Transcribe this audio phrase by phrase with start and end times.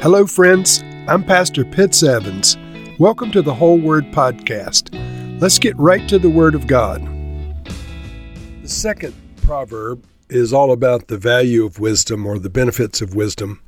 [0.00, 0.84] Hello, friends.
[1.08, 2.56] I'm Pastor Pitts Evans.
[3.00, 4.94] Welcome to the Whole Word Podcast.
[5.40, 7.02] Let's get right to the Word of God.
[8.62, 13.60] The second proverb is all about the value of wisdom or the benefits of wisdom,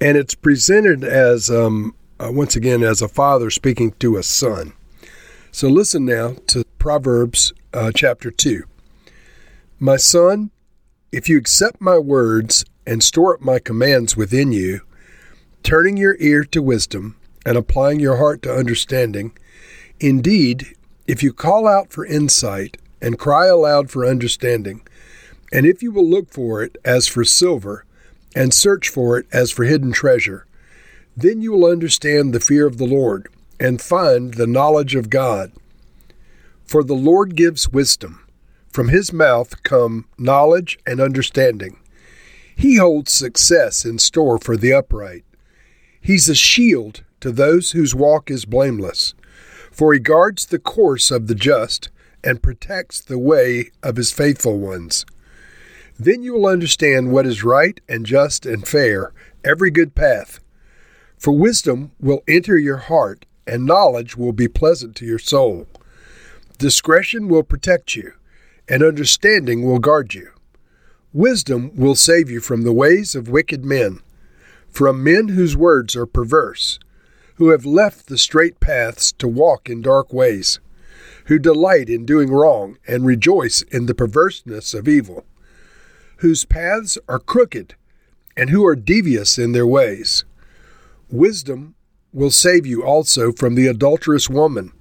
[0.00, 4.72] and it's presented as, um, uh, once again, as a father speaking to a son.
[5.52, 8.64] So listen now to Proverbs uh, chapter 2.
[9.78, 10.52] My son,
[11.12, 14.80] if you accept my words and store up my commands within you,
[15.62, 19.32] turning your ear to wisdom and applying your heart to understanding.
[19.98, 20.74] Indeed,
[21.06, 24.82] if you call out for insight and cry aloud for understanding,
[25.52, 27.84] and if you will look for it as for silver
[28.34, 30.46] and search for it as for hidden treasure,
[31.16, 35.52] then you will understand the fear of the Lord and find the knowledge of God.
[36.64, 38.24] For the Lord gives wisdom.
[38.70, 41.76] From his mouth come knowledge and understanding.
[42.54, 45.24] He holds success in store for the upright.
[46.00, 49.14] He's a shield to those whose walk is blameless,
[49.70, 51.90] for he guards the course of the just
[52.24, 55.04] and protects the way of his faithful ones.
[55.98, 59.12] Then you will understand what is right and just and fair,
[59.44, 60.40] every good path.
[61.18, 65.66] For wisdom will enter your heart, and knowledge will be pleasant to your soul.
[66.56, 68.14] Discretion will protect you,
[68.68, 70.30] and understanding will guard you.
[71.12, 74.00] Wisdom will save you from the ways of wicked men
[74.70, 76.78] from men whose words are perverse,
[77.36, 80.60] who have left the straight paths to walk in dark ways,
[81.26, 85.24] who delight in doing wrong and rejoice in the perverseness of evil,
[86.18, 87.74] whose paths are crooked
[88.36, 90.24] and who are devious in their ways.
[91.10, 91.74] Wisdom
[92.12, 94.72] will save you also from the adulterous woman,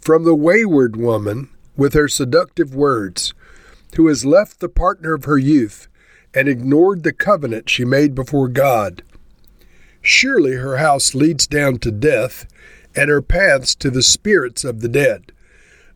[0.00, 3.34] from the wayward woman with her seductive words,
[3.96, 5.88] who has left the partner of her youth
[6.32, 9.02] and ignored the covenant she made before God.
[10.02, 12.46] Surely her house leads down to death,
[12.94, 15.32] and her paths to the spirits of the dead.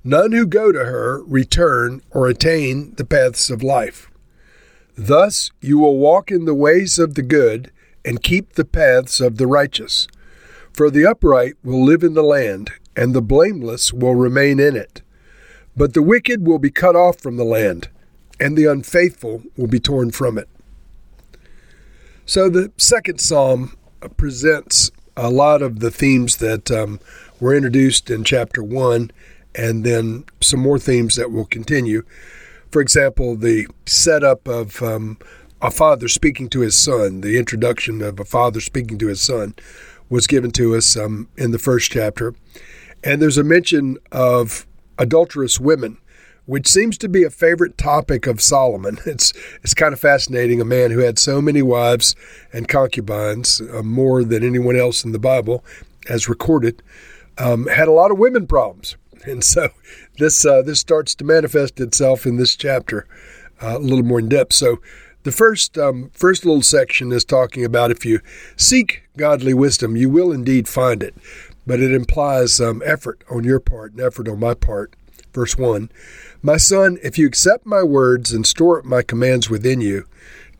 [0.04, 4.10] None who go to her return or attain the paths of life.
[4.96, 7.72] Thus you will walk in the ways of the good
[8.04, 10.06] and keep the paths of the righteous.
[10.72, 15.02] For the upright will live in the land, and the blameless will remain in it.
[15.76, 17.88] But the wicked will be cut off from the land,
[18.38, 20.48] and the unfaithful will be torn from it.
[22.26, 23.76] So the second psalm
[24.16, 27.00] presents a lot of the themes that um,
[27.40, 29.10] were introduced in chapter one,
[29.54, 32.02] and then some more themes that will continue.
[32.70, 35.18] For example, the setup of um,
[35.62, 39.54] a father speaking to his son, the introduction of a father speaking to his son,
[40.10, 42.34] was given to us um, in the first chapter.
[43.02, 44.66] And there's a mention of
[44.98, 45.98] adulterous women
[46.46, 48.98] which seems to be a favorite topic of Solomon.
[49.06, 49.32] It's
[49.62, 50.60] it's kind of fascinating.
[50.60, 52.16] A man who had so many wives
[52.52, 55.64] and concubines, uh, more than anyone else in the Bible,
[56.08, 56.82] as recorded,
[57.38, 59.68] um, had a lot of women problems, and so
[60.18, 63.06] this uh, this starts to manifest itself in this chapter
[63.62, 64.52] uh, a little more in depth.
[64.52, 64.80] So.
[65.22, 68.20] The first um, first little section is talking about if you
[68.58, 71.14] seek godly wisdom, you will indeed find it,
[71.66, 74.94] but it implies um, effort on your part and effort on my part.
[75.34, 75.90] Verse 1
[76.42, 80.06] My son, if you accept my words and store up my commands within you,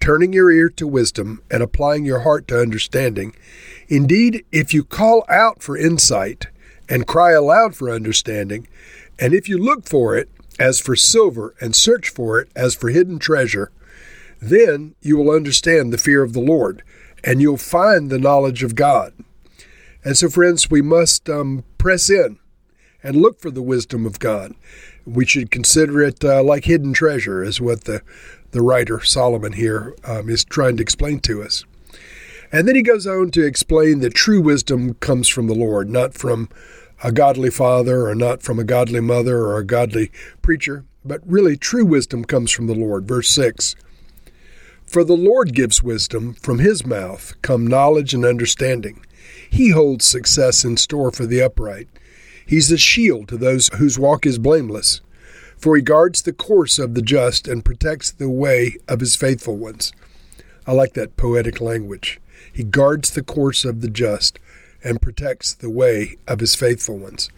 [0.01, 3.35] turning your ear to wisdom and applying your heart to understanding,
[3.89, 6.49] indeed, if you call out for insight
[6.89, 8.67] and cry aloud for understanding,
[9.19, 12.91] and if you look for it as for silver and search for it as for
[12.91, 13.71] hidden treasure,
[14.43, 16.83] then you will understand the fear of the Lord,
[17.23, 19.15] and you'll find the knowledge of God.
[20.05, 22.39] And so, friends, we must um, press in
[23.05, 24.55] and look for the wisdom of God.
[25.07, 28.03] We should consider it uh, like hidden treasure, is what the,
[28.51, 31.65] the writer Solomon here um, is trying to explain to us.
[32.51, 36.15] And then he goes on to explain that true wisdom comes from the Lord, not
[36.15, 36.49] from
[37.03, 40.11] a godly father or not from a godly mother or a godly
[40.41, 43.07] preacher, but really true wisdom comes from the Lord.
[43.07, 43.77] Verse 6
[44.87, 49.05] For the Lord gives wisdom, from his mouth come knowledge and understanding.
[49.50, 51.89] He holds success in store for the upright.
[52.46, 55.00] He's a shield to those whose walk is blameless,
[55.56, 59.56] for he guards the course of the just and protects the way of his faithful
[59.56, 59.93] ones.
[60.67, 62.20] I like that poetic language.
[62.52, 64.38] He guards the course of the just
[64.82, 67.31] and protects the way of his faithful ones.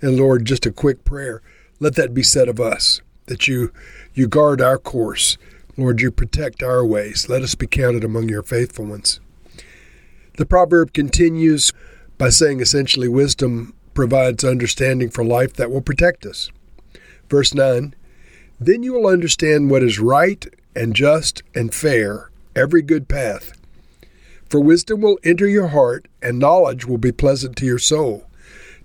[0.00, 1.42] And Lord, just a quick prayer.
[1.80, 3.72] Let that be said of us, that you
[4.14, 5.36] you guard our course.
[5.76, 7.28] Lord, you protect our ways.
[7.28, 9.20] Let us be counted among your faithful ones.
[10.38, 11.72] The proverb continues
[12.16, 16.50] by saying essentially wisdom provides understanding for life that will protect us.
[17.28, 17.94] Verse 9
[18.60, 20.46] Then you will understand what is right
[20.76, 23.52] and just and fair, every good path.
[24.48, 28.28] For wisdom will enter your heart, and knowledge will be pleasant to your soul.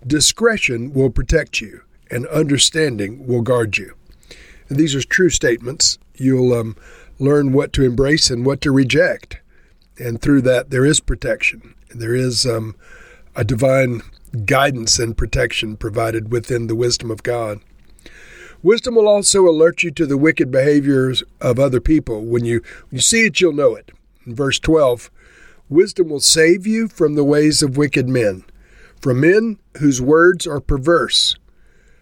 [0.05, 3.93] Discretion will protect you, and understanding will guard you.
[4.69, 5.99] And these are true statements.
[6.15, 6.75] You'll um,
[7.19, 9.39] learn what to embrace and what to reject.
[9.99, 11.75] And through that, there is protection.
[11.93, 12.75] There is um,
[13.35, 14.01] a divine
[14.45, 17.59] guidance and protection provided within the wisdom of God.
[18.63, 22.23] Wisdom will also alert you to the wicked behaviors of other people.
[22.23, 23.91] When you, when you see it, you'll know it.
[24.25, 25.09] In verse 12,
[25.67, 28.43] wisdom will save you from the ways of wicked men,
[29.01, 31.35] from men whose words are perverse,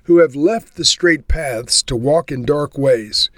[0.03, 3.29] who have left the straight paths to walk in dark ways,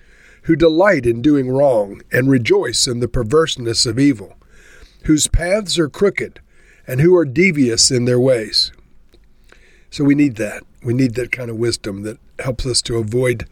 [0.43, 4.35] who delight in doing wrong and rejoice in the perverseness of evil,
[5.03, 6.39] whose paths are crooked
[6.87, 8.71] and who are devious in their ways.
[9.91, 10.63] So we need that.
[10.83, 13.47] We need that kind of wisdom that helps us to avoid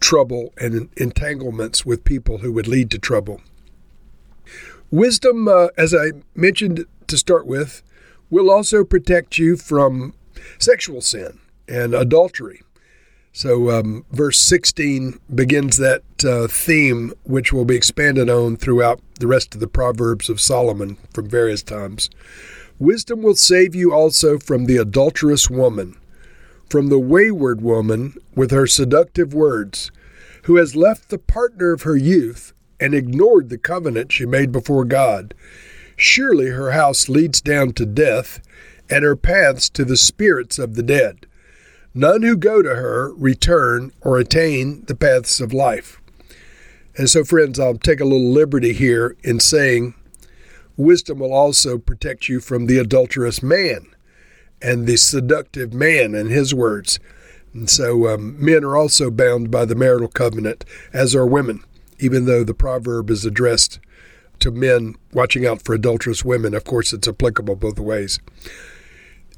[0.00, 3.40] trouble and entanglements with people who would lead to trouble.
[4.90, 7.82] Wisdom, uh, as I mentioned to start with,
[8.30, 10.14] will also protect you from
[10.58, 11.38] sexual sin
[11.68, 12.62] and adultery.
[13.32, 19.26] So, um, verse 16 begins that uh, theme, which will be expanded on throughout the
[19.26, 22.08] rest of the Proverbs of Solomon from various times.
[22.78, 25.96] Wisdom will save you also from the adulterous woman,
[26.68, 29.90] from the wayward woman with her seductive words,
[30.44, 34.84] who has left the partner of her youth and ignored the covenant she made before
[34.84, 35.32] God.
[35.96, 38.40] Surely her house leads down to death,
[38.90, 41.26] and her paths to the spirits of the dead.
[41.94, 46.00] None who go to her return or attain the paths of life.
[46.96, 49.94] And so, friends, I'll take a little liberty here in saying
[50.76, 53.86] wisdom will also protect you from the adulterous man
[54.60, 56.98] and the seductive man and his words.
[57.52, 61.64] And so, um, men are also bound by the marital covenant, as are women,
[61.98, 63.80] even though the proverb is addressed
[64.40, 66.54] to men watching out for adulterous women.
[66.54, 68.20] Of course, it's applicable both ways.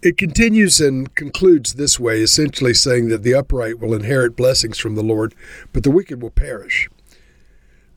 [0.02, 4.94] It continues and concludes this way, essentially saying that the upright will inherit blessings from
[4.94, 5.34] the Lord,
[5.72, 6.88] but the wicked will perish.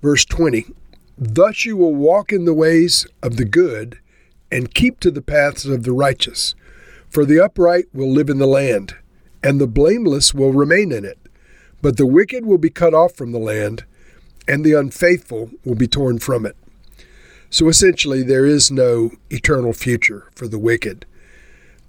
[0.02, 0.66] Verse 20
[1.24, 4.00] Thus you will walk in the ways of the good
[4.52, 6.56] and keep to the paths of the righteous.
[7.12, 8.96] For the upright will live in the land,
[9.44, 11.20] and the blameless will remain in it.
[11.80, 13.86] But the wicked will be cut off from the land,
[14.48, 16.58] and the unfaithful will be torn from it.
[17.52, 21.06] So essentially, there is no eternal future for the wicked.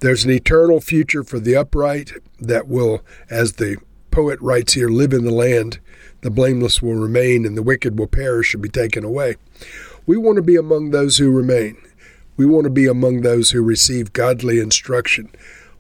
[0.01, 3.79] There's an eternal future for the upright that will, as the
[4.13, 5.81] poet writes here, live in the land.
[6.21, 9.37] The blameless will remain, and the wicked will perish and be taken away.
[10.07, 11.77] We want to be among those who remain.
[12.37, 15.31] We want to be among those who receive godly instruction.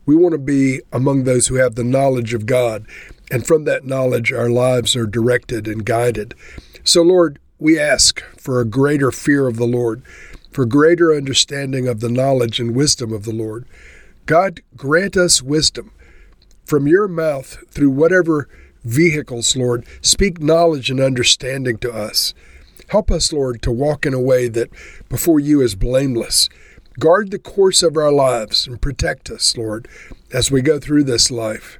[0.04, 2.86] We want to be among those who have the knowledge of God,
[3.30, 6.34] and from that knowledge, our lives are directed and guided.
[6.82, 10.02] So, Lord, we ask for a greater fear of the Lord,
[10.50, 13.64] for greater understanding of the knowledge and wisdom of the Lord.
[14.26, 15.92] God, grant us wisdom
[16.64, 18.48] from your mouth through whatever
[18.84, 19.86] vehicles, Lord.
[20.00, 22.34] Speak knowledge and understanding to us.
[22.88, 24.70] Help us, Lord, to walk in a way that
[25.08, 26.48] before you is blameless.
[26.98, 29.88] Guard the course of our lives and protect us, Lord,
[30.32, 31.78] as we go through this life.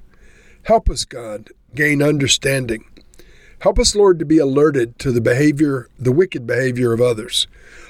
[0.65, 2.85] Help us, God, gain understanding.
[3.59, 7.47] Help us, Lord, to be alerted to the behavior, the wicked behavior of others.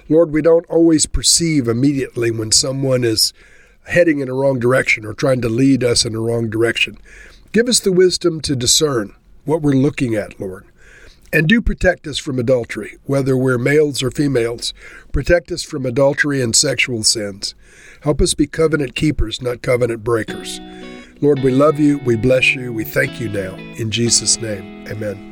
[0.08, 3.32] Lord, we don't always perceive immediately when someone is
[3.84, 6.98] heading in a wrong direction or trying to lead us in a wrong direction.
[7.52, 10.66] Give us the wisdom to discern what we're looking at, Lord.
[11.32, 14.74] And do protect us from adultery, whether we're males or females.
[15.12, 17.54] Protect us from adultery and sexual sins.
[18.02, 20.60] Help us be covenant keepers, not covenant breakers.
[21.22, 21.98] Lord, we love you.
[21.98, 22.72] We bless you.
[22.72, 23.54] We thank you now.
[23.54, 25.31] In Jesus' name, amen.